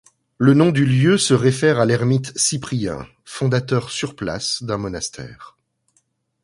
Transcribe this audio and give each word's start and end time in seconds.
Le 0.39 0.55
nom 0.55 0.71
du 0.71 0.83
lieu 0.83 1.19
se 1.19 1.35
réfère 1.35 1.77
à 1.79 1.85
l'ermite 1.85 2.35
Cyprien, 2.35 3.07
fondateur 3.23 3.91
sur 3.91 4.15
place 4.15 4.63
d'un 4.63 4.77
monastère. 4.79 5.55